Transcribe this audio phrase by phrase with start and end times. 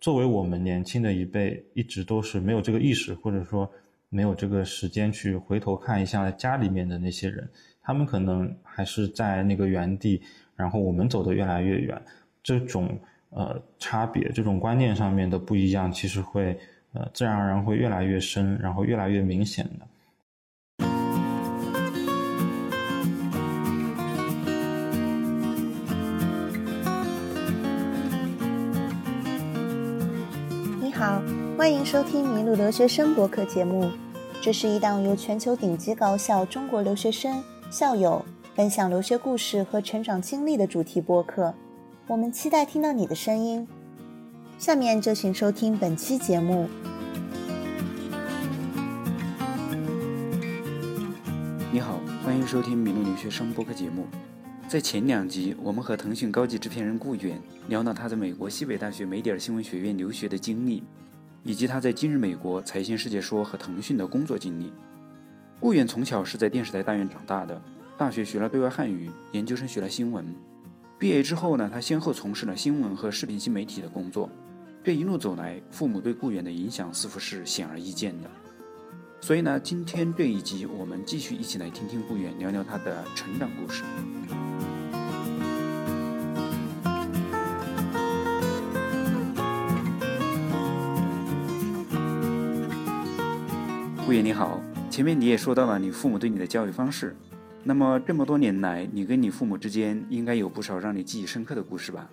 [0.00, 3.70] 作为我们年轻的一辈，一直都是没有这个意识，或者说
[4.08, 7.46] 没有这个时间去回头看一下家里面的那些人，
[7.82, 10.22] 他们可能还是在那个原地，
[10.56, 12.00] 然后我们走得越来越远，
[12.42, 16.58] 这种呃差别，这种观念上面的不一样，其实会
[16.92, 19.86] 呃自然而然会越来越深，然后越来越明显的。
[31.00, 31.22] 好，
[31.56, 33.90] 欢迎收听《麋鹿留学生》博客节目。
[34.42, 38.22] 这是一档由全球顶级高校中国留学生、校友
[38.54, 41.54] 分享留学故事和成长经历的主题播客。
[42.06, 43.66] 我们期待听到你的声音。
[44.58, 46.68] 下面就请收听本期节目。
[51.72, 54.04] 你好，欢迎收听《麋鹿留学生》播客节目。
[54.70, 60.80] 在前两集，我们和腾讯高级制片人顾远聊到他在美国西北大学梅迪尔新闻学院留学的经历，
[61.42, 64.72] 以及他在今日美国财新世界说和腾讯的工作经历。
[65.58, 67.60] 顾远从小是在电视台大院长大的，
[67.98, 70.24] 大学学了对外汉语，研究生学了新闻。
[71.00, 74.30] 毕业之后呢，他先后从事了新闻和视频新媒体的工作。
[74.84, 78.30] 这一路走来，父母对顾远的影响似乎是显而易见的。
[79.20, 83.84] 所以呢，今天这一集我们继续一起来听听顾远聊聊他的成长故事。
[94.04, 97.14] 顾远你好，前面你也说到了你父母对你的教育方式，
[97.62, 102.10] 那么这么多年来，你跟你父母之间应该有不少让你记忆深刻的故事吧？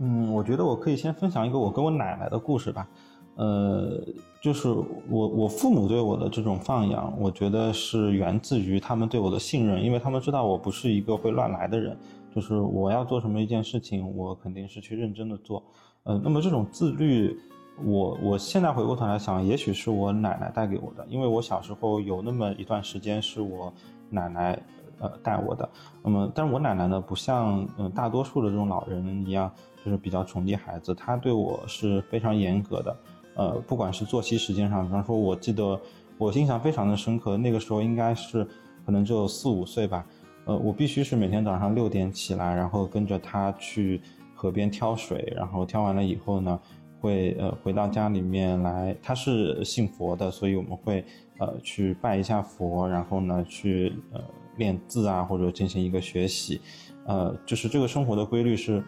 [0.00, 2.88] 嗯，我觉得我可以先分享一个我跟我奶奶的故事吧。
[3.36, 4.00] 呃，
[4.40, 4.68] 就是
[5.08, 11.96] 我我父母对我的这种放养，我觉得是源自于他们对我的信任，因为他们知道我不是一个会乱来的人，
[12.34, 15.62] 就是我要做什么一件事情，我肯定是去认真的做。
[16.04, 17.38] 呃，那么这种自律。
[17.82, 23.72] 我我现在回过头来想，也许是我奶奶带给我的，因为我小时候有那么一段时间是我
[24.10, 24.62] 奶奶
[24.98, 25.66] 呃带我的。
[26.02, 29.50] 那么，但是我奶奶呢，不像嗯大多数的这种老人一样，
[29.82, 32.94] 就是比较宠溺孩子，她对我是非常严格的。
[33.34, 35.80] 呃，不管是作息时间上，比方说，我记得
[36.18, 38.46] 我印象非常的深刻，那个时候应该是
[38.84, 40.06] 可能只有四五岁吧。
[40.44, 44.00] 呃，我必须是每天早上六点起来，然后跟着他去
[44.34, 46.60] 河边挑水，然后挑完了以后呢。
[47.02, 51.04] 会呃回到家里面来，他是信佛的，所以我们会
[51.38, 54.20] 呃去拜一下佛，然后呢去呃
[54.56, 56.60] 练字啊，或者进行一个学习，
[57.04, 58.84] 呃就是这个生活的规律是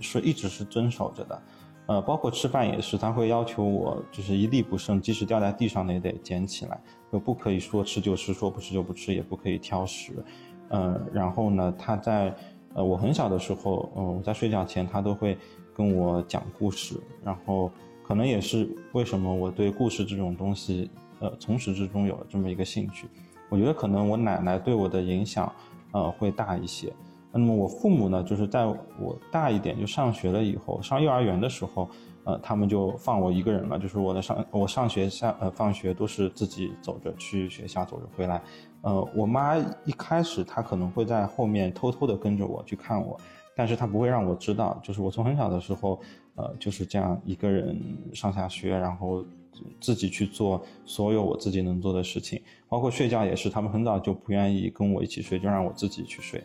[0.00, 1.40] 是一直是遵守着的，
[1.86, 6.80] 呃包括吃饭也是，他会要求我就是一粒不剩，即使掉在地上也得捡起来，
[7.12, 10.12] 就不可以说吃就吃，说不吃就不吃，也不可以挑食，
[10.68, 12.34] 呃然后呢他在
[12.74, 15.36] 呃我很小的时候，嗯我在睡觉前他都会。
[15.74, 17.70] 跟我讲故事，然后
[18.06, 23.08] 可能也是为什么我对故事这种东西，呃，从始至终有这么一个兴趣。
[23.48, 25.50] 我觉得可能我奶奶对我的影响，
[25.92, 26.92] 呃，会大一些。
[27.32, 31.88] 那么我父母呢，就是在我大一点就上学了以后，上幼儿园的时候，
[32.24, 38.42] 呃，他们就放我一个人了，就是我的上我上学下呃放学都是自己走着去学校，走着回来。
[38.82, 43.18] 呃，我妈一开始她可能会在后面偷偷的跟着我去看我。
[43.54, 46.00] 但是她不会让我知道，就是我从很小的时候，
[46.36, 47.78] 呃，就是这样一个人
[48.14, 49.24] 上下学，然后
[49.78, 56.42] 自己去做所有我自己能做的事情，包括睡觉也是，他们很早就不愿意跟我一起睡，就让我自己去睡。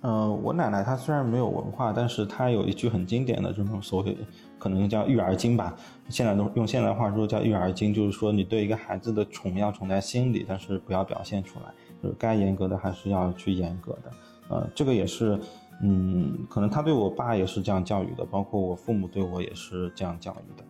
[0.00, 4.16] 呃，我奶奶她虽然没有文化，但是她有一句很经典的这种所谓，
[4.58, 5.74] 可能叫育儿经吧，
[6.08, 14.10] 现在都用现代话说叫育儿经，就是说你对一个孩子的宠要宠在心里，但是不要表现出来，就是该严格的还是要去严格的。
[14.48, 15.38] 呃，这个也是。
[15.80, 20.64] 嗯，可能他对我爸也是这样教育的，包括我父母对我也是这样教育的。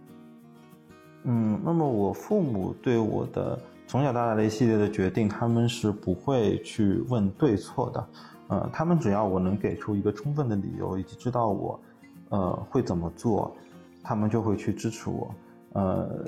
[1.23, 8.07] 嗯，那么我父母对我的从小到大的一系列的决定，他们是不会去问对错的。
[8.49, 11.81] 呃，他们只要我能给出一个充分的理由，以及知道我，
[12.31, 13.55] 呃，会怎么做，
[14.03, 15.35] 他们就会去支持我。
[15.75, 16.25] 呃，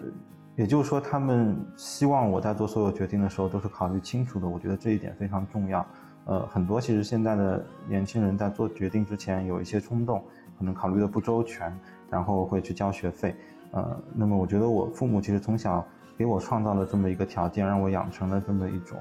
[0.55, 4.47] 也就是说，他们希望我在做所有决定的时候都是考虑清楚的。
[4.47, 5.85] 我觉得这一点非常重要。
[6.27, 10.23] 呃，很多其实现在的年轻人在做决定之前有一些冲动，
[10.59, 11.75] 可能考虑的不周全，
[12.11, 13.35] 然后会去交学费。
[13.71, 15.83] 呃，那么我觉得我父母其实从小
[16.19, 18.99] 给我创造了这么一个条件，让我养成了这么一种，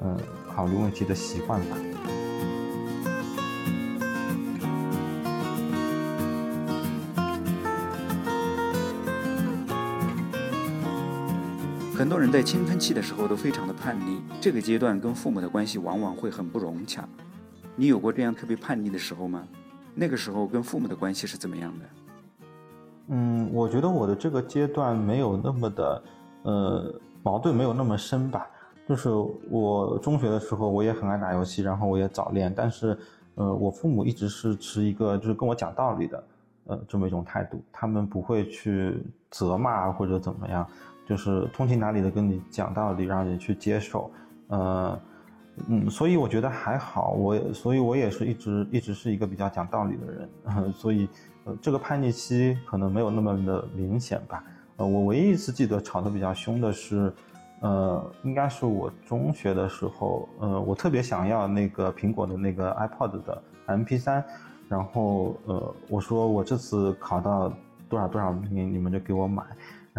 [0.00, 0.16] 呃，
[0.46, 1.76] 考虑问题的习惯吧。
[12.00, 17.06] 很多人在青春期的时候都非常的叛逆，这个阶段跟父母的关系往往会很不融洽。
[17.76, 19.46] 你有过这样特别叛逆的时候吗？
[19.94, 21.84] 那个时候跟父母的关系是怎么样的？
[23.08, 26.02] 嗯，我觉得我的这个阶段没有那么的，
[26.44, 28.48] 呃，矛盾没有那么深吧。
[28.88, 29.10] 就是
[29.50, 32.98] 我中学的时候，我也很爱打游戏，然后我也早恋，但是，
[33.34, 36.24] 呃，我父母一直是持一个就是跟我讲道理的，
[36.64, 40.66] 呃，这么一种态度，他们不会去责骂或者怎么样，
[41.10, 44.10] 就是通情达理的跟你讲道理，让你去接受，
[44.46, 44.98] 呃，
[45.68, 51.08] 嗯，所以我觉得还好，我所以我也是一直一直是一个比较讲道理的人， 所以。
[51.46, 54.44] 呃，这个叛逆期可能没有那么的明显吧。
[54.76, 57.10] 呃，我唯一一次记得吵得比较凶的是，
[57.60, 64.22] 呃，应该是我中学的时候，呃，我特别想要那个苹果的那个 iPod 的 MP3，
[64.68, 67.50] 然后呃，我说我这次考到
[67.88, 69.42] 多少多少名，你们就给我买。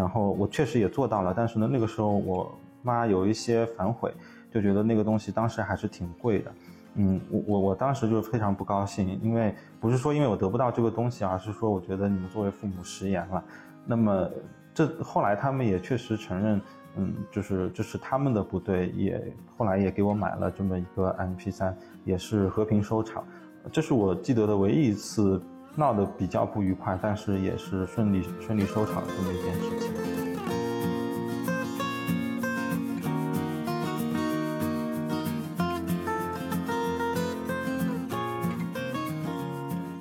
[0.02, 2.52] 然后我确实也做到了，但是呢，那个时候我
[2.82, 4.12] 妈有一些反悔，
[4.52, 6.52] 就觉得那个东西当时还是挺贵的。
[6.96, 13.44] 嗯，我我我当时就非常不高兴，因为不是说因为我得不到这个东西，而是说我觉得你们作为父母食言了。
[13.86, 14.28] 那么
[14.74, 16.62] 这后来他们也确实承认，
[16.96, 19.22] 嗯，就是这是他们的不对，也
[19.56, 21.74] 后来也给我买了这么一个 MP3，
[22.06, 23.24] 也是和平收场。
[23.72, 25.40] 这是我记得的唯一一次
[25.76, 29.92] 闹得比较不愉快，但是也是顺利顺利收场的这么一件事情。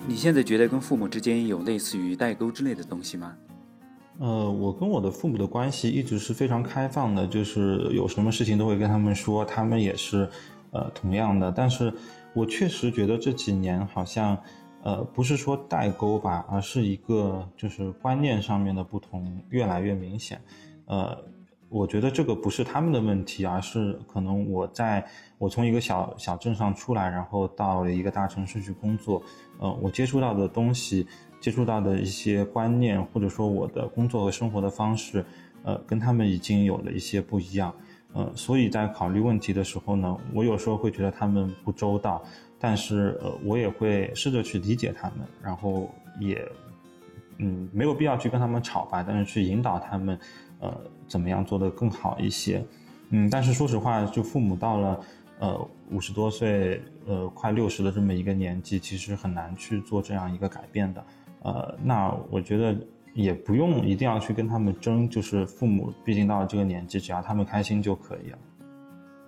[0.06, 3.34] 你现在觉得跟父母之间有类似于代沟之类的东西吗？
[4.18, 10.28] 呃，我跟我的父母的关系一直是非常开放的，就是有什么事情都会跟他们说，他们也是，
[10.72, 11.50] 呃，同样的。
[11.50, 11.90] 但是
[12.34, 14.36] 我确实觉得这几年好像，
[14.82, 20.40] 呃，不是说代沟吧，而是一个就是观念上面的不同越来越明显，
[20.86, 21.16] 呃。
[21.72, 25.06] 我觉得这个不是他们的问题，而是可能我在
[25.38, 29.22] 我从一个小小镇上出来，然后到了一个大城市去工作，
[29.60, 31.06] 呃，我接触到的东西，
[31.40, 35.24] 接触到的一些观念，或者说我的工作和生活的方式，
[35.62, 37.72] 呃，跟他们已经有了一些不一样，
[38.14, 42.20] 呃，所以在考虑问题的时候呢，我有时候会觉得他们不周到，
[42.60, 45.90] 但是呃，我也会试着去理解他们，然后
[46.20, 46.46] 也，
[47.38, 50.16] 嗯，没有必要去跟他们吵吧，但是去引导他们。
[50.62, 50.78] 呃，
[51.08, 52.62] 怎么样做得更好一些？
[53.08, 55.00] 嗯，但是说实话，就父母到了
[55.38, 61.04] 呃五十多岁，呃快六十的这么一个年纪，其实很难去做这样一个改变的。
[61.44, 62.76] 呃，那我觉得
[63.14, 68.38] 也不用一定要去跟他们争，就是父母毕竟到了这个年纪，只要他们开心就可以了。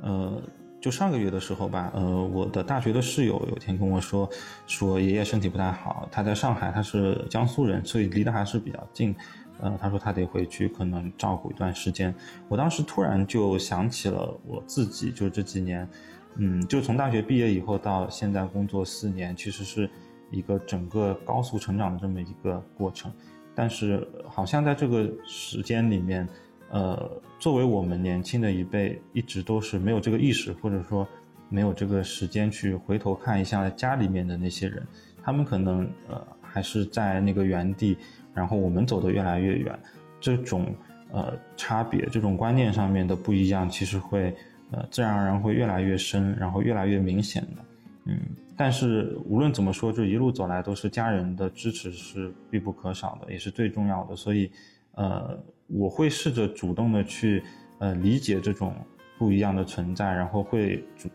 [0.03, 0.43] 呃，
[0.83, 4.29] 就上个月的时候吧，呃，我的大学的室友有天跟我说，
[4.67, 9.15] 说爷爷身体不太好，他在上海，他是江苏人，所以离得还是比较近。
[9.61, 12.13] 呃，他说他得回去，可能照顾一段时间。
[12.49, 15.89] 我当时突然就想起了我自己，就这几年，
[16.35, 19.89] 嗯，就从大学毕业以后到现在工作四年，其实是
[20.33, 23.13] 一个整个高速成长的这么一个过程。
[23.55, 26.29] 但是好像在这个时间里面，
[26.73, 31.07] 呃，作为我们年轻的一辈，一直都是没有这个意识，或者说
[31.49, 34.83] 没有这个时间去回头看一下家里面的那些人，
[35.23, 37.97] 他们可能呃还是在那个原地。
[38.35, 39.79] 然后我们走得越来越远，
[40.19, 40.75] 这种
[41.11, 44.35] 呃差别，这种观念上面的不一样，其实会
[44.71, 47.65] 呃自然而然会越来越深，然后越来越明显的，
[48.07, 48.19] 嗯。
[48.57, 54.17] 但是无论怎么说，这一路走来都是家人的支持是必不可少的，也是最重要的。
[54.17, 54.51] 所以，
[54.93, 57.43] 呃，我会试着主动的去
[57.79, 58.75] 呃理解这种
[59.19, 61.09] 不一样的存在，然后会主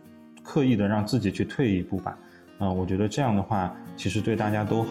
[0.44, 2.18] 刻意的让自己去退一步吧。
[2.58, 4.90] 啊，我觉得这样的话，其实对大家都好。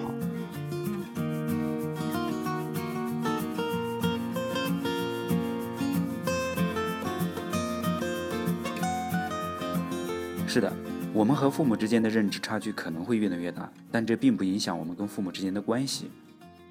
[10.47, 10.73] 是的，
[11.13, 16.11] 我们和父母之间的认知差距可能会越来越大，但这并不影响我们跟父母之间的关系。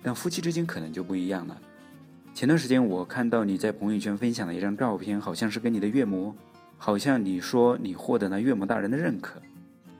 [0.01, 1.57] 但夫妻之间可能就不一样了。
[2.35, 6.35] 前段时间我看到你在朋友圈分享了一张照片，好像是跟你的岳母，
[6.77, 9.41] 好像你说你获得了岳母大人的认可。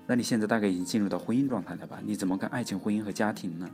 [0.06, 1.98] 那你现在大概已经进入到婚姻状态了吧？
[2.06, 3.70] 你怎么看爱情、婚姻和家庭呢？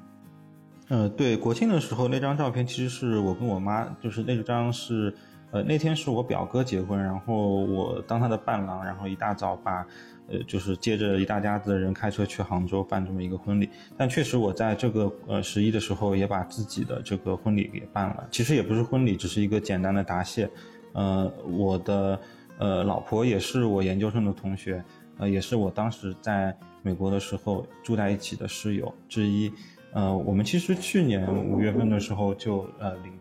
[0.90, 5.12] 呃，对，国庆的时候那张照片，其实是我跟我妈，就是那张是。
[5.52, 9.86] 呃，那天是我表哥结婚，然后我当他的伴郎，然后一大早把，
[10.30, 13.70] 呃，就是接着一大家子的人开车去杭州办这么一个婚礼。
[13.98, 18.26] 但确实我在这个呃十一的时候也把自己的这个婚礼给办了。
[18.32, 20.50] 其实也不是婚礼，只是一个简单的答谢。
[20.94, 22.18] 呃，我的
[22.58, 24.82] 呃老婆也是我研究生的同学，
[25.18, 29.52] 呃，也是我当时在美国的时候住在一起的室友之一。
[29.92, 33.12] 呃，我们其实去年五月份的时候就呃领。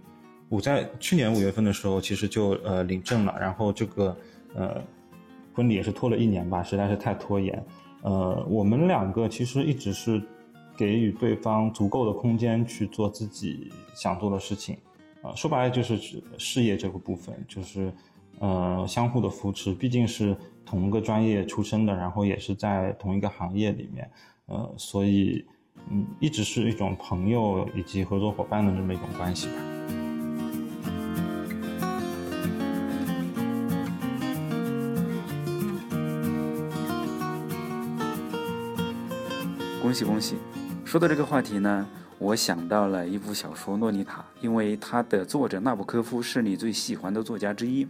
[0.51, 4.17] 我在去年五月份的时候，其实就呃领证了，然后这个
[4.53, 4.83] 呃
[5.55, 7.65] 婚礼也是拖了一年吧，实在是太拖延。
[8.03, 10.21] 呃，我们两个其实一直是
[10.77, 14.77] 给予对方足够的空间去做自己想做的事情，
[15.23, 17.93] 啊，说白了就是指事业这个部分，就是
[18.41, 24.11] 呃相互的扶持，毕竟是同一个专业出身的，然后也是在同一个行业里面，
[24.47, 25.47] 呃，所以
[25.93, 30.00] 嗯一直是一种朋友以及合作伙伴的这么一种关系吧。
[39.91, 40.37] 恭喜恭喜！
[40.85, 41.85] 说到这个话题呢，
[42.21, 47.85] 我想到了一部小说《洛丽塔》，因为它的作者纳博科夫是你最喜欢的作家之一。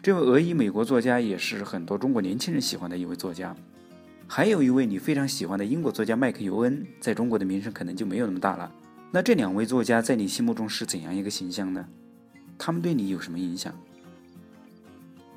[0.00, 3.54] 这位俄裔美国作家也是很多中国年轻人喜欢的一位作家。
[4.26, 8.72] 还有一位你非常喜欢的英国作家麦克尤恩，在中国的名声可能就没有那么大了。
[9.10, 11.86] 那这两位作家在你心目中是怎样一个形象呢？
[12.56, 13.70] 他们对你有什么影响？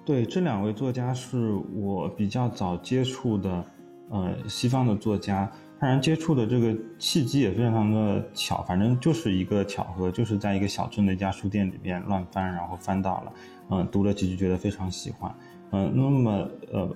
[0.06, 3.65] 对，这两位作家是我比较早接触的，
[4.10, 5.51] 呃，西方的作家。
[5.82, 13.34] 当然，接触的这个契机也非常的巧，反正就是一个巧合，就是在一个小镇的一家书店里面乱翻，然后翻到了，
[13.70, 15.34] 嗯，读了几句觉得非常喜欢，
[15.72, 16.96] 嗯，那么呃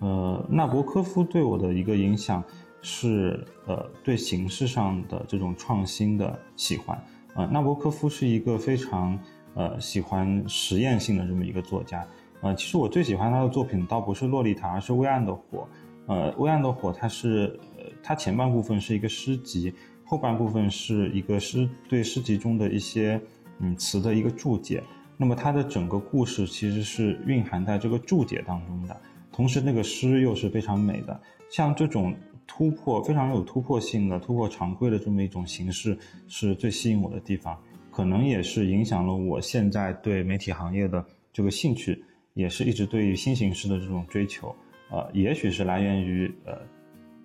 [0.00, 2.42] 呃，纳博科夫对我的一个影响
[2.82, 7.00] 是呃对形式上的这种创新的喜欢，
[7.36, 9.16] 呃，纳博科夫是一个非常
[9.54, 12.04] 呃喜欢实验性的这么一个作家，
[12.40, 15.68] 呃，其实我最喜欢他的作品倒不是《洛丽塔》，而是《微暗的火》，
[16.12, 17.56] 呃，《微暗的火》它是。
[18.06, 19.72] 它前半部分是一个诗集，
[20.04, 23.18] 后半部分是一个诗对诗集中的一些
[23.60, 24.82] 嗯词的一个注解。
[25.16, 29.00] 那么它的整个故事其实是蕴含在这个注解当中的，
[29.32, 31.18] 同时那个诗又是非常美的。
[31.48, 32.14] 像这种
[32.46, 35.96] 突破非常有突破性的、突破常规的这么一种形式，
[36.28, 37.58] 是最吸引我的地方，
[37.90, 44.54] 可能也是影响了我现在对媒体行业的这个兴趣，也是一直对于新形式的这种追求。
[44.90, 46.60] 呃，也许是来源于呃。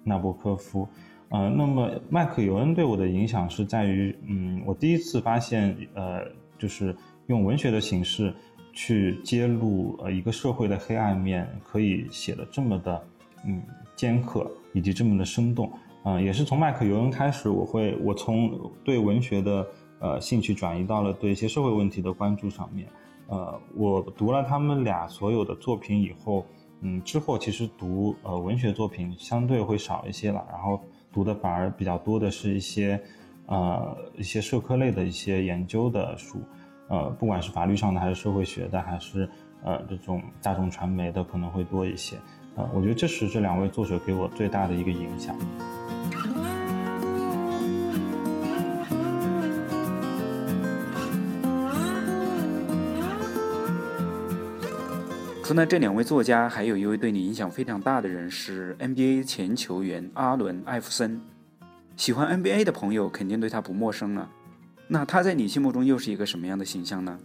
[0.04, 0.88] 纳博科夫，
[1.30, 6.22] 呃，那么麦克尤恩对我的影响是在于，嗯，我第一次发现，呃，
[6.58, 6.96] 就是
[7.28, 8.34] 用文学的形式
[8.74, 13.04] 去揭露呃一个社会的黑暗面，可以写的这么的，
[13.46, 13.62] 嗯，
[13.96, 15.72] 尖刻以及这么的生动，
[16.04, 19.68] 啊，也是从麦克尤恩开始，我会我从对文学的
[20.00, 22.88] 呃兴趣转移到了对一些社会问题的关注上面，
[23.28, 26.46] 呃，我读了他们俩所有的作品以后。
[26.82, 30.82] 嗯，之后其实读呃文学作品相对会少一些了，然后
[31.12, 33.00] 读的反而比较多的是一些，
[33.48, 36.40] 呃一些社科类的一些研究的书，
[36.88, 39.30] 呃不管是法律上的还是社会学的，还是
[39.64, 42.16] 呃这种大众传媒的可能会多一些，
[42.56, 45.36] 呃我觉得这是这两位作者给我最大的一个影响。
[55.50, 61.20] 除了这两位作家，还有一位对你影响非常大的人是 NBA 前球员阿伦·艾弗森。
[61.96, 64.30] 喜欢 NBA 的朋友肯定对他不陌生了。
[64.88, 67.20] 那他在你心目中又是一个什么样的形象呢？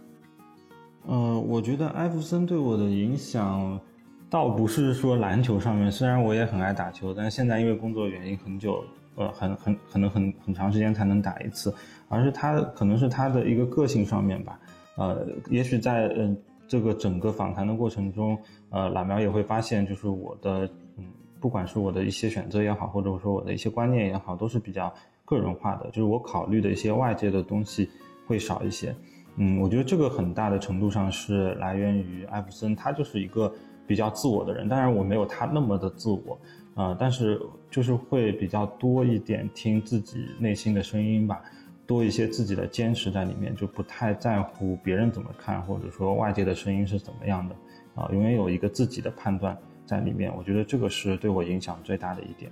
[1.05, 3.79] 呃，我觉得艾弗森对我的影响，
[4.27, 8.83] 倒不是说篮球上面，虽然我也很爱打球，但现在因为工作原因，很久，
[9.17, 11.71] 呃，很很可能很很长时间才能打一次，
[12.09, 14.59] 而是他可能是他的一个个性上面吧。
[14.97, 16.35] 呃，也许在嗯。
[16.67, 18.37] 这个整个访谈的过程中，
[18.69, 21.05] 呃，老苗也会发现，就是我的，嗯，
[21.39, 24.93] 不管是我的一些选择也好，或者说我的一些观念也好，都是比较
[25.23, 27.89] 个人化的，就是我考虑的一些外界的东西
[28.25, 28.95] 会少一些。
[29.37, 33.53] 嗯，我觉得这个很大的程度上是来源于艾弗森，他就是一个
[33.85, 36.39] 比较自我的人，当然我没有他那么的自我，
[36.75, 41.41] 呃，但是就是会比较多一点听自己内心的声音吧。
[41.87, 47.55] 多一些自己的坚持在里面，就不太在乎别人怎么看，或者说外界的声音是怎么样的，
[47.95, 50.35] 啊，永远有一个自己的判断在里面。
[50.35, 52.51] 我觉得这个是对我影响最大的一点。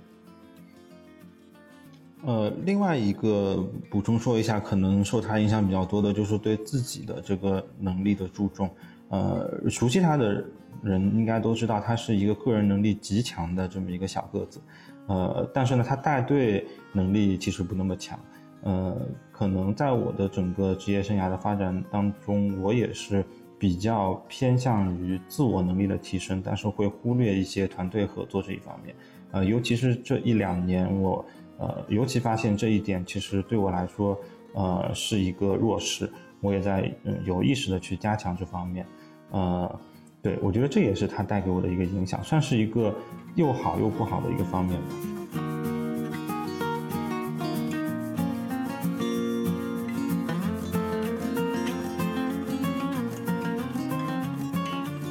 [2.26, 8.70] 呃，另外一个补充说一下，可能受他影响比较多的就是对自己的这个能力的注重。
[9.10, 10.42] 呃，熟悉他的
[10.82, 14.58] 人应该都知道，他是一个个人能力极强的这么一个小个子。
[15.06, 18.18] 呃，但是呢，他带队能力其实不那么强。
[18.64, 18.96] 呃，
[19.30, 23.22] 可能在我的整个职业生涯的发展当中，我也是
[23.58, 28.94] 比较偏向于自我能力的提升，但是会忽略一些团队合作这一方面。
[29.32, 31.24] 呃，尤其是这一两年，我
[31.58, 34.18] 呃尤其发现这一点，其实对我来说，
[34.54, 36.10] 呃是一个弱势。
[36.40, 38.86] 我也在嗯有意识的去加强这方面。
[39.30, 39.80] 呃，
[40.22, 42.94] 对我觉得这也是他带给我的一个影响，算是一个
[43.34, 45.23] 又好又不好的一个方面吧。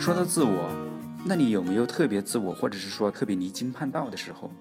[0.04, 0.70] 说到自我，
[1.24, 4.52] 那你有没有特别自我，或者是说特别离经叛道的时候？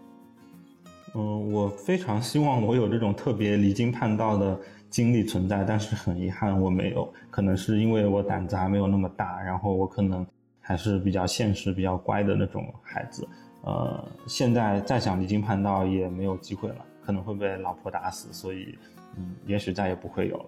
[1.17, 4.57] 嗯，我非常希望我有这种特别离经叛道的
[4.89, 7.13] 经历存在，但是很遗憾我没有。
[7.29, 10.25] 可能是因为我胆子还没有那么大，然后我可能
[10.61, 13.27] 还是比较现实、比较乖的那种孩子。
[13.63, 18.79] 呃，现在再想离经叛道也没有机会了，可能会被老婆打死，所以，
[19.17, 20.47] 嗯，也许再也不会有了。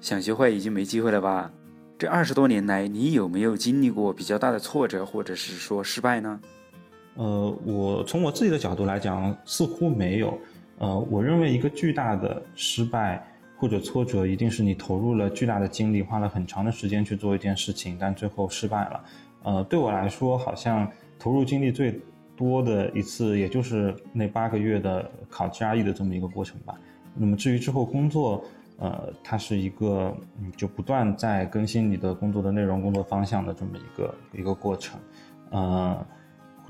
[0.00, 1.52] 想学坏已经没机会了吧？
[1.98, 6.40] 这二十多年来，你有没有经历过比较大的挫折，或者是说失败呢？
[7.16, 10.38] 呃，我从我自己的角度来讲，似乎没有。
[10.78, 13.26] 呃，我认为一个巨大的失败
[13.56, 19.04] 或者挫折，一定是你投入了巨大的精力，花了很长的时间去做一件事情，但最后失败了。
[19.42, 20.88] 呃，对我来说，好像
[21.18, 22.00] 投入精力最
[22.36, 26.78] 多的一次，也就是那八个月的考 GRE 的这么一个过程吧。
[27.16, 28.44] 那么至于之后工作，
[28.78, 35.00] 呃，它是一个嗯，就不断在更新你的工作的内容、工作方向的这么一个一个过程，
[35.50, 36.06] 呃，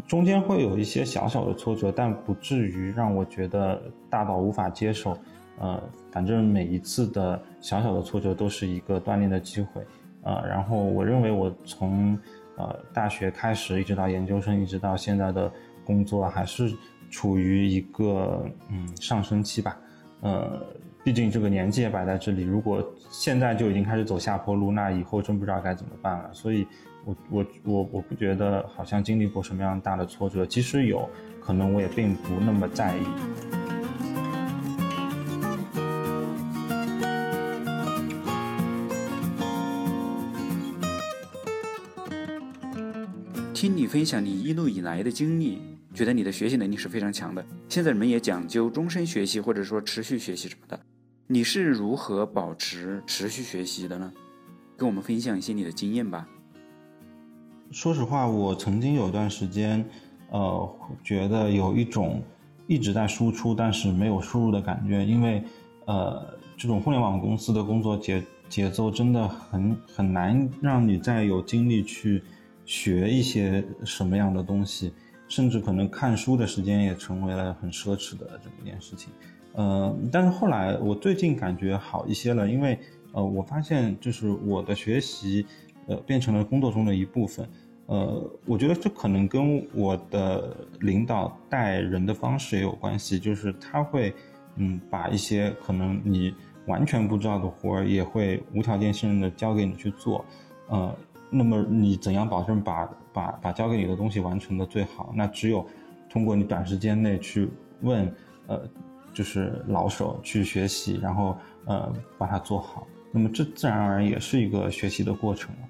[0.06, 5.14] 中间会有一些小小的挫折，但不至于让我觉得大到无法接受，
[5.58, 5.78] 呃，
[6.10, 9.86] 反正每一次的小小的挫折都是一个锻炼的机会，
[10.22, 12.18] 呃，然后我认为我从
[12.56, 15.52] 呃大学开始一直到研究生，一直到现在的
[15.84, 16.74] 工作，还是
[17.10, 19.78] 处于一个嗯上升期吧，
[20.22, 20.66] 呃。
[21.04, 26.28] 毕竟这个年纪也摆在这里，如果现在就已经开始走下坡路，那以后真不知道该怎么办了。
[26.32, 26.66] 所以，
[27.04, 31.08] 我我我我不觉得好像经历过什么样大的挫折，即使有
[31.40, 33.67] 可能，我也并不那么在意。
[43.60, 45.60] 听你分享你一路以来的经历，
[45.92, 47.44] 觉得你的学习能力是非常强的。
[47.68, 50.78] 现在人们也讲究终身学习，或者说持续学习什么的。
[51.26, 54.12] 你是如何保持持续学习的呢？
[54.76, 56.28] 跟我们分享一些你的经验吧。
[57.72, 59.84] 说实话，我曾经有段时间，
[60.30, 62.22] 呃，觉得有一种
[62.68, 65.42] 一直在输出但是没有输入的感觉，因为，
[65.86, 66.24] 呃，
[66.56, 72.22] 这种互联网公司的工作节节奏真的很很难让你再有精力去
[72.68, 74.92] 学一些什么样的东西，
[75.26, 79.10] 甚至可能看书的时间也成为了很奢侈的这么一件事情。
[79.54, 82.78] 呃，但是后来我最近感觉好一些了，因为
[83.12, 85.46] 呃，我发现就是我的学习，
[85.86, 87.48] 呃，变成了工作中的一部分。
[87.86, 94.12] 呃，我觉得这可能跟我的领导带人的方式也有关系，就是他会，
[94.56, 96.34] 嗯，把一些可能你
[96.66, 100.22] 完全不知道的活儿，也会无条件信任的交给你去做。
[100.68, 100.94] 呃，
[101.30, 105.12] 那么你怎样保证把把把交给你的东西完成的最好？
[105.14, 105.66] 那只有
[106.08, 107.48] 通过你短时间内去
[107.82, 108.12] 问，
[108.46, 108.60] 呃。
[109.10, 115.68] 就是老手去学习，然后呃把它做好，那么这自然而然也是一个学习的过程了。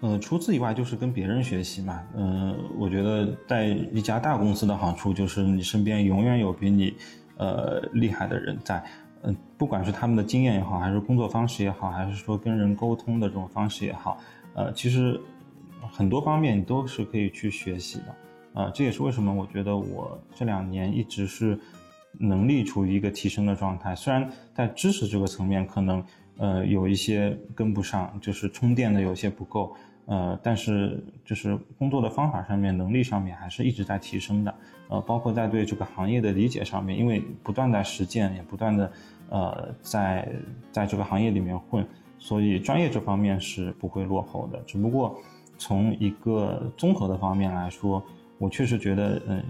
[0.00, 2.02] 呃，除此以外就是跟别人学习嘛。
[2.16, 6.94] 嗯，我觉得在一家大公司的好处就是你身边永远有比你
[7.36, 8.82] 呃厉害的人在。
[9.22, 14.18] 嗯，不管是他们的经验也好，还是工作方式也好，还是说跟人沟通的这种方式也好，
[14.54, 15.20] 呃，其实
[15.90, 18.14] 很多方面你都是可以去学习的。
[18.54, 21.56] 啊，这也是为什么我觉得我这两年一直是
[22.18, 23.94] 能力处于一个提升的状态。
[23.94, 26.04] 虽然在知识这个层面可能
[26.38, 29.76] 呃有一些跟不上，就是充电的有些不够，
[30.06, 34.52] 呃，但是就是工作的方法上面、能力上面还是一直在提升的。
[34.88, 38.92] 呃，包括在对这个行业的理解上面，因为不断在实践，也不断的
[39.30, 40.28] 呃在
[40.72, 41.86] 在这个行业里面混，
[42.18, 44.58] 所以专业这方面是不会落后的。
[44.66, 45.16] 只不过
[45.56, 48.02] 从一个综合的方面来说。
[48.40, 49.44] 我确实觉得，嗯，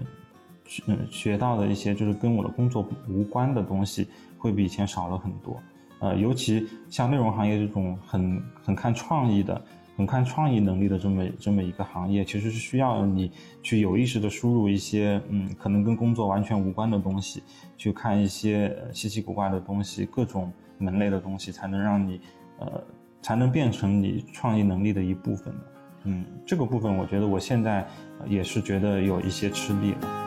[0.87, 5.61] 嗯，学到的一些就是跟我的工作无关的东西，会比以前少了很多。
[5.99, 9.61] 呃，尤其像内容行业这种很很看创意的、
[9.99, 13.29] 很看创意能力的这么这么一个行业，其实是需要你
[13.61, 17.43] 去有意识的输入一些，嗯，可能跟工作完全无关的东西，
[17.75, 22.21] 去看一些稀奇古怪的东西，各种门类的东西，才能让你，
[22.59, 22.81] 呃，
[23.21, 25.59] 才能变成你创意能力的一部分的。
[26.05, 27.85] 嗯，这个部分我觉得我现在
[28.25, 30.18] 也是觉得有一些吃力了。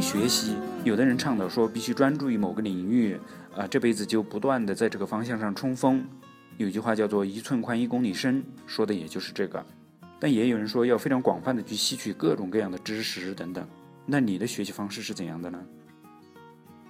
[0.00, 0.54] 学习，
[0.84, 3.18] 有的人倡导说必须专注于某个领域，
[3.56, 6.04] 啊，这辈子就不断的在这个方向上冲锋。
[6.56, 9.64] 有句话叫做“一寸宽一公里深”，说的也就是这个。
[10.18, 13.66] 但也有人说要非常广泛的去吸取各种各样的知识等等。
[14.06, 15.58] 那你的学习方式是怎样的呢？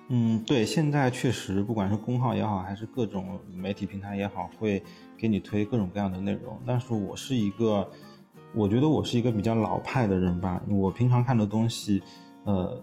[0.08, 4.80] 嗯，对，现在确实，不管是公号也好，还是各种媒体平台也好，会
[5.18, 6.56] 给你推各种各样的内容。
[6.64, 7.90] 但是我是一个，
[8.54, 10.62] 我觉得我是一个比较老派的人吧。
[10.68, 12.00] 我平常看的东西，
[12.44, 12.80] 呃，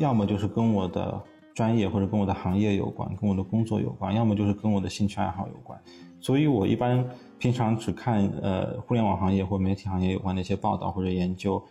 [0.00, 1.22] 要么就是跟我的。
[1.52, 5.78] 专业或者跟我的行业有关，跟我的工作有关，要么就是跟我的兴趣爱好有关。
[6.20, 7.04] 所以我一般
[7.38, 11.62] 平常只看呃互联网行业或媒体行业有关的一些报道或者研究，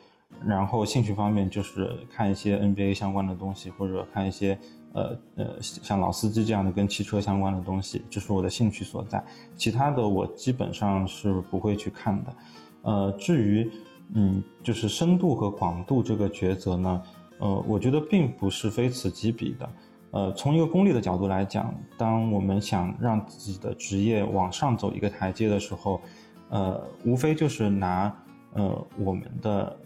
[0.46, 4.56] 然后兴趣方面就是看一些 NBA 相关的东西，或者看一些
[4.94, 9.24] 呃呃像老司机这样的跟汽车相关的东西，这是我的兴趣所在。
[9.56, 12.36] 其他的我基本上是不会去看的。
[12.84, 13.72] 呃，至于
[14.14, 17.02] 嗯就是深度和广度这个抉择呢，
[17.40, 19.70] 呃，我觉得并不是非此即彼的。
[20.12, 26.02] 呃，从一个功利的角度来讲，当我们想让自己的职业往上走一个台阶的时候，
[26.50, 28.12] 呃，无非就是拿
[28.54, 29.78] 呃我们的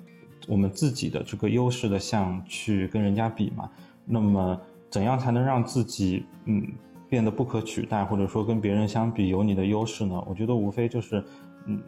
[0.48, 3.70] 我们自己的这个优势的项去跟人家比嘛。
[4.06, 6.66] 那么，怎样才能让自己嗯
[7.10, 10.24] 变得不可取代，或者说跟别人相比有你的优势呢？
[10.26, 11.24] 我觉得无非就是
[11.66, 11.82] 嗯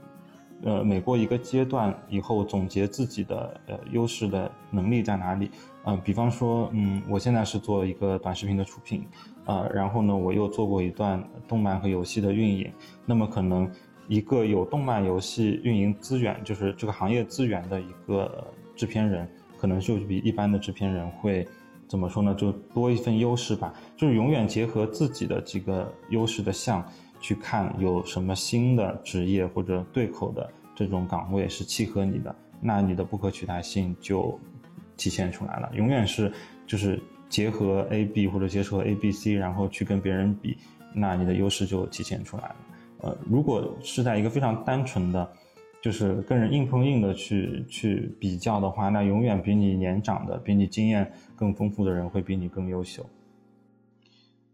[0.63, 5.51] 呃每过一个阶段以后，总结自己的呃优势的能力在哪里。
[5.87, 9.05] 嗯，比方说，嗯，我现在是做一个短视频的出品，
[9.45, 12.71] 呃，然后呢，我又做过一段动漫和游戏的运营，
[13.05, 13.69] 那么可能
[14.07, 21.47] 一个有动漫游戏运营资源，就是这个行业资源的一个制片人，可能就比一般的制片人会
[21.87, 22.33] 怎么说呢？
[22.33, 23.71] 就多一份优势吧。
[23.95, 26.83] 就是永远结合自己的几个优势的项
[27.25, 34.39] 去看，有什么新的职业或者对口的这种岗位是契合你的，那你的不可取代性就。
[34.97, 36.31] 体现出来了，永远是
[36.65, 40.57] 就是结合 A B 或者结合 A B C，然后去跟别人比，
[40.93, 42.55] 那你的优势就体现出来了。
[43.01, 45.29] 呃，如果是在一个非常单纯的，
[45.81, 53.05] 就是跟人硬碰硬的去去比较的话，那永远比你年长的、比你经验更丰富的人会比你更优秀。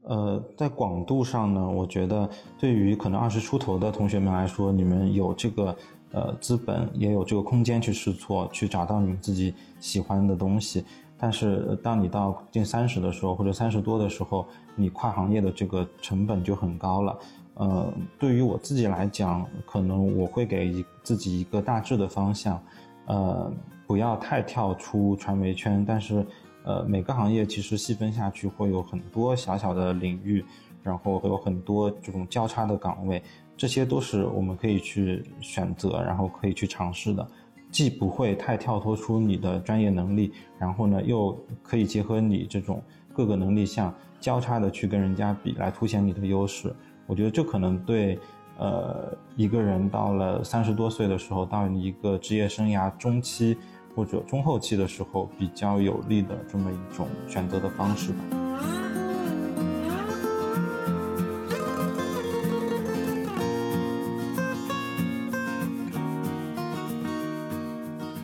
[0.04, 5.76] 呃，在广度上呢，我觉得对于可能二十出头的同学们来说，你们有这个。
[6.14, 10.84] 呃，资本也有这个空间去试错，去找到你们自己喜欢的东西。
[11.18, 17.18] 但是，当你到近三十的时候，或者三十多的时候，你跨行业的这个成本就很高了。
[17.54, 22.62] 呃，对于我自己来讲，可能我会给一自己一个大致的方向，
[23.06, 23.50] 呃，
[23.88, 25.82] 不要太跳出传媒圈。
[25.88, 26.28] 但是，
[26.64, 30.44] 呃，每个行业其实细分下去会有很多小小的领域，
[30.84, 33.22] 然后会有很多这种交叉的岗位。
[33.58, 37.28] 这些都是我们可以去选择，然后可以去尝试的，
[37.70, 42.82] 既不会太跳脱出你的专业能力，然后呢，又可以结合你这种
[43.14, 46.74] 各个能力项交叉的去跟人家比，来凸显你的优势。
[47.06, 48.18] 我觉得这可能对，
[48.58, 53.58] 呃，一个人到了三十多岁的时候，到一个职业生涯中期
[53.96, 58.18] 或者中后期的时候，比较有利的这么一种选择的方式吧。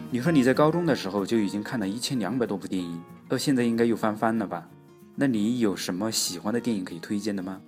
[0.10, 3.00] 你说你在高中的时候就已经看了一千两百多部电影，
[3.30, 4.68] 到现在应该又翻番了吧？
[5.16, 7.62] 那你有什么喜欢的电影可以推荐的吗？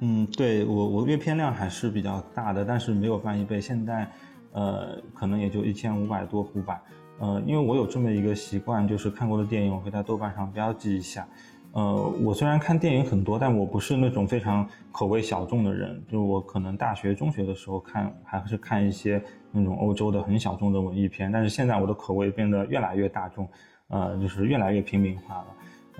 [0.00, 3.60] 嗯，对我我阅片量还是比较大的，但是没有翻一倍。
[3.60, 4.08] 现在，
[4.52, 6.82] 呃，可能也就一千五百多部吧。
[7.18, 11.26] 呃，因为我有这么一个习惯，就是看过的电影我会在豆瓣上标记一下。
[11.72, 16.02] 呃，我虽然看电影很多，但我不是那种非常口味小众的人。
[16.08, 19.22] 就我可能大学、中学的时候看还是看一些。
[19.50, 23.48] 那种欧洲的很小众的文艺片，但是现在我的口味变得越来越大众，
[23.88, 25.46] 呃，就是越来越平民化了。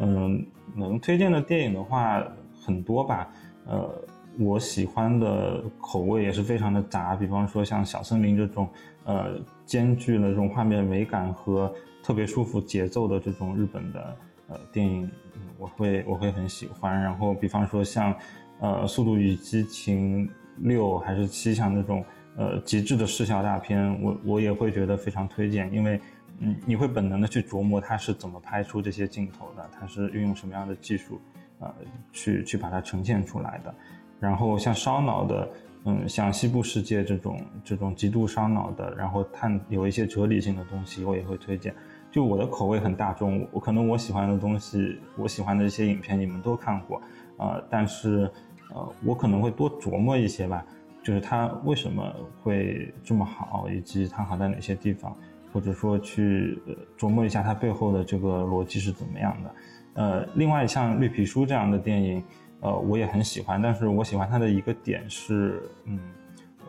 [0.00, 2.22] 嗯，能推荐的电影的话
[2.60, 3.26] 很多吧，
[3.64, 3.90] 呃，
[4.38, 8.68] 我喜欢的口味也是非常的杂，比方说像《小森林》这种，
[9.04, 11.72] 呃，兼具了这种画面美感和
[12.02, 14.16] 特别舒服节奏的这种日本的
[14.48, 15.10] 呃电影，
[15.58, 16.98] 我会我会很喜欢。
[17.00, 18.14] 然后比方说像，
[18.60, 22.04] 呃，《速度与激情六》还是七，像那种。
[22.36, 26.00] 呃，极致的视效大片，我我也会觉得非常推荐，因为，
[26.38, 31.20] 嗯，你会本能的去琢磨它是怎么拍出这些镜头的，它是运用什么样的技术，
[31.58, 31.74] 呃，
[32.12, 33.74] 去去把它呈现出来的。
[34.20, 35.48] 然后像烧脑的，
[35.84, 41.74] 嗯，像西部世界这种这种极度烧脑的，然后探有一些哲理性的东西，我也会推荐。
[42.10, 47.00] 就我的口味很大众，我可能我喜欢的东西，我喜欢的一些影片，你们都看过，
[47.36, 48.30] 呃，但是，
[48.74, 50.64] 呃，我可能会多琢磨一些吧。
[51.00, 52.04] 就是它为什么
[52.42, 55.16] 会这么好，以及它好在哪些地方，
[55.52, 59.54] 或者说去呃琢磨一下它背后的这个逻辑是怎么样的。
[59.94, 62.22] 呃，另外像《绿皮书》这样的电影，
[62.60, 63.60] 呃，我也很喜欢。
[63.60, 65.98] 但是我喜欢它的一个点是，嗯，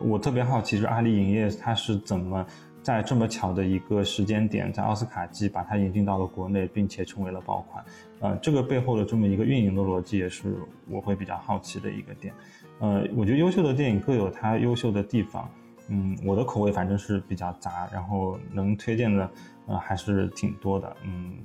[0.00, 2.44] 我特别好奇，是阿里影业它是怎么
[2.82, 7.84] 在这么巧的一个时间点，在奥斯卡季把它引进到了国内，并且成为了爆款。
[8.20, 10.56] 呃，这个背后的这么一个运营的逻辑，也是
[10.88, 12.32] 我会比较好奇的一个点。
[12.78, 15.50] 呃，我觉得优秀的电影各有它优秀的地方，
[15.88, 19.30] 嗯，我的口味反正是比较杂，然后能推荐的，
[19.66, 21.36] 呃，还是挺多的，嗯，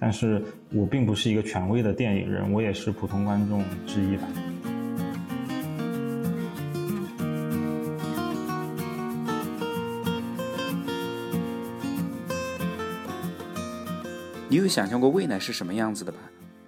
[0.00, 4.26] 但是我并不是一个权威的电影人，我也是普通观众之一吧。
[14.48, 16.18] 你有想象过未来是什么样子的吧？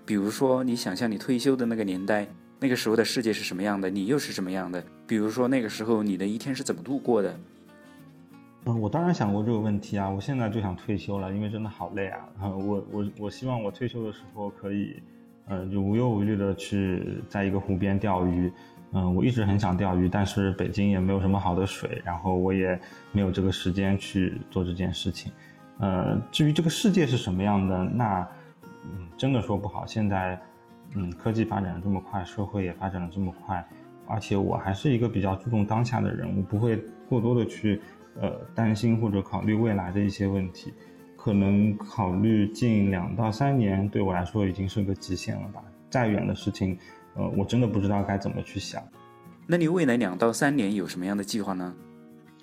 [0.05, 2.29] 比如说，你想象你退休的那个年代，
[2.61, 4.85] 那个时候的世界是什么样的，你又是什么样的？
[5.07, 7.35] 比如说那个时候你的一天是怎么度过的？
[8.65, 10.09] 嗯，我当然想过这个问题啊！
[10.09, 12.29] 我现在就想退休了，因为真的好累啊！
[12.41, 15.03] 我我我希望我退休的时候可以，
[15.47, 18.53] 呃，就无忧无虑的去在一个湖边钓鱼。
[18.93, 22.79] 嗯，我一直很想钓鱼，但是北京也没有什么好的水，然后我也
[23.11, 25.33] 没有这个时间去做这件事情。
[25.79, 28.29] 呃，至于这个世界是什么样的，那，
[28.85, 29.85] 嗯，真的说不好。
[29.87, 30.39] 现在，
[30.95, 33.67] 嗯，科技发展的这么快，社会也发展的这么快，
[34.07, 36.77] 而且我还是一个比较注重当下的人，我不会
[37.09, 37.81] 过多的去，
[38.21, 40.73] 呃，担心或者考虑未来的一些问题。
[41.17, 45.63] 可能考虑近两到三年，对我来说已经是个极限了吧。
[45.89, 46.77] 再远的事情，
[47.15, 48.83] 呃，我真的不知道该怎么去想。
[49.47, 51.75] 那你未来两到三年有什么样的计划呢？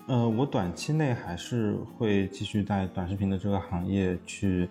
[0.08, 4.70] 呃，我短期内还是会继续在短视频的这个行业去，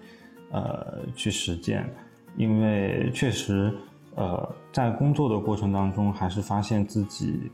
[0.51, 1.89] 呃，去实践，
[2.37, 3.73] 因为确实，
[4.15, 7.51] 呃，在工作的过程当中，还是发现自己，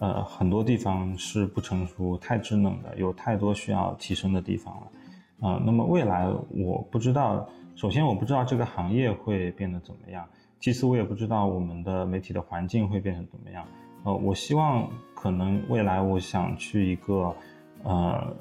[0.00, 10.24] 呃，很多地方是不成熟、太稚嫩的，有太多需要提升的地方了，啊，那么未来我不知道，首先我不知道这个行业会变得怎么样，
[10.60, 13.64] 其次我也不知道我们的媒体的环境会变成怎么样。
[14.04, 17.34] 呃，我希望可能未来我想去一个，
[17.82, 18.36] 呃，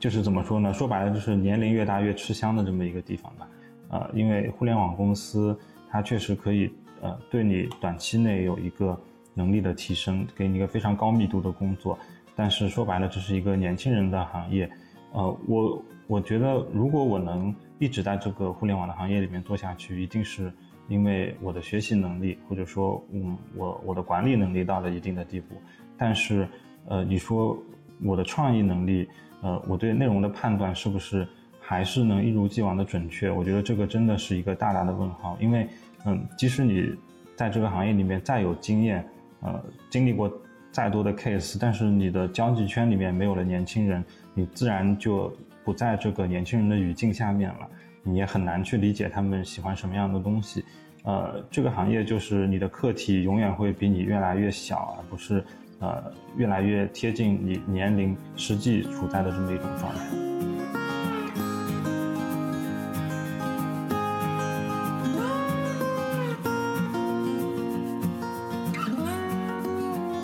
[0.00, 0.72] 就是怎么说呢？
[0.72, 3.48] 说白了就是年龄越大越吃香的这么一个地方吧。
[3.90, 5.56] 呃，因为互联网公司
[5.88, 8.98] 它确实可以，呃，对你短期内有一个
[9.38, 11.96] 能力的提升，给你一个非常高密度的工作。
[12.34, 14.68] 但是说白了，这是一个年轻人的行业。
[15.12, 20.52] 呃，我我觉得如果我能一直在这个互联网的行业里面做下去，一定是。
[20.88, 25.54] 因为我的学习能力，或者说，嗯，我我的管理能力到了一定的地步，
[25.98, 26.48] 但是，
[26.86, 27.54] 呃，你说
[28.02, 29.06] 我的创意能力，
[29.42, 31.28] 呃，我对内容的判断是不是
[31.60, 33.30] 还是能一如既往的准确？
[33.30, 35.36] 我觉得这个真的是一个大大的问号。
[35.38, 35.68] 因为，
[36.06, 36.90] 嗯，即使你
[37.36, 39.06] 在这个行业里面再有经验，
[39.40, 40.32] 呃，经历过
[40.70, 45.32] 再多的 case，但是你的交际圈里面没有了年轻人，你自然就
[45.64, 47.68] 不在这个年轻人的语境下面了。
[48.04, 50.64] 你也很难去理解他们喜欢什么样的东西，
[51.02, 55.44] 呃，这个行业就是你的课题永远会比你越来越小，而不是
[55.78, 56.02] 呃
[56.36, 60.47] 越来越贴近你年龄实际处在的这么一种状态。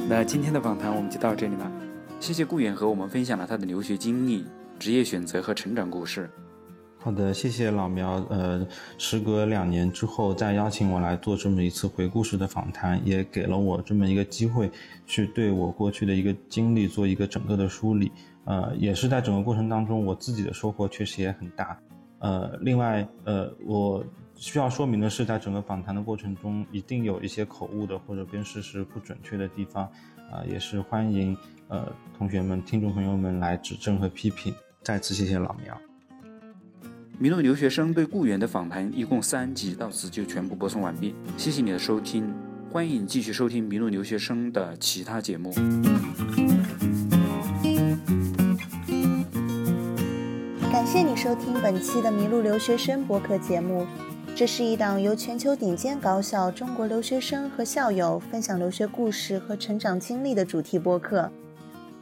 [0.06, 1.72] 那今天的访谈我们就到这里了，
[2.20, 4.44] 谢谢顾远和我们分享了他的留学经历、
[4.78, 6.28] 职业选择和成长故事。
[6.98, 8.22] 好的，谢谢老苗。
[8.28, 8.66] 呃，
[8.98, 14.70] 时隔两年之后再邀请我来做这么一次回顾式的访谈，也给了我这么一个机会，
[15.06, 18.12] 去对我过去的一个经历做一个整个的梳理。
[18.44, 21.78] 呃，也是在整个过程当中，我自己的收获确实也很大。
[22.18, 24.04] 呃，另外，呃，我
[24.36, 29.84] 需要说明的是，在整个访谈的过程中，一定有一些口误的或者跟事实不准确的地方，
[30.30, 31.36] 啊，也是欢迎
[31.68, 34.54] 呃同学们、听众朋友们来指正和批评。
[34.82, 35.80] 再次谢谢老苗。
[37.18, 41.14] 迷路留学生对雇员的访谈一共三集，到此就全部播送完毕。
[41.36, 42.28] 谢谢你的收听，
[42.70, 45.52] 欢迎继续收听迷路留学生的其他节目。
[50.72, 53.86] 感谢你收听本期的迷路留学生播客节目，
[54.36, 61.30] 这是一档由全球顶尖高校中国留学生和校友分享留学故事和成长经历的主题播客。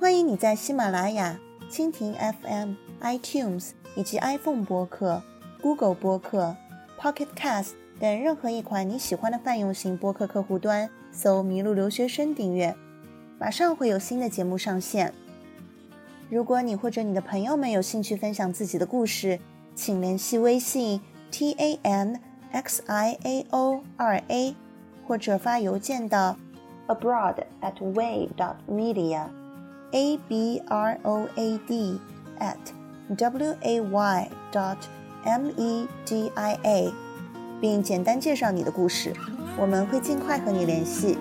[0.00, 1.38] 欢迎你在喜马拉雅、
[1.70, 3.70] 蜻蜓 FM、iTunes。
[3.94, 5.22] 以及 iPhone 播客、
[5.60, 6.56] Google 播客、
[6.98, 12.74] Pocket Cast 等任何一款你喜欢的泛用型播客客户端搜“麋鹿留学生”订阅，
[13.38, 15.12] 马上会有新的节目上线。
[16.30, 19.38] 如果你或者你的朋友们有兴趣分享自己的故事，
[19.74, 22.20] 请联系微信 t a n
[22.52, 24.54] x i a o 二 a，
[25.08, 26.36] 或者发邮件到
[26.86, 29.24] abroad at way dot media
[29.92, 31.98] a b r o a d
[32.38, 32.56] at
[33.16, 34.76] w a y dot
[35.24, 36.92] m e d i a，
[37.60, 39.14] 并简单介绍你的故事，
[39.58, 41.16] 我们会尽快和你联系。